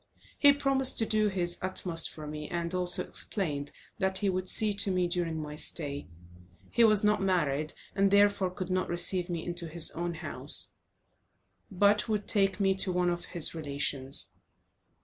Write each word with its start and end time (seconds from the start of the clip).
He 0.39 0.51
promised 0.51 0.97
to 0.97 1.05
do 1.05 1.27
his 1.27 1.59
utmost 1.61 2.09
for 2.11 2.25
me, 2.25 2.49
and 2.49 2.73
also 2.73 3.03
explained 3.03 3.71
that 3.99 4.17
he 4.17 4.31
would 4.31 4.49
see 4.49 4.73
to 4.73 4.89
me 4.89 5.07
during 5.07 5.39
my 5.39 5.55
stay; 5.55 6.07
he 6.73 6.83
was 6.83 7.03
not 7.03 7.21
married, 7.21 7.73
and 7.95 8.09
therefore 8.09 8.49
could 8.49 8.71
not 8.71 8.89
receive 8.89 9.29
me 9.29 9.45
into 9.45 9.67
his 9.67 9.91
own 9.91 10.15
house, 10.15 10.73
but 11.69 12.09
would 12.09 12.27
take 12.27 12.59
me 12.59 12.73
to 12.77 12.91
one 12.91 13.11
of 13.11 13.25
his 13.25 13.53
relations. 13.53 14.31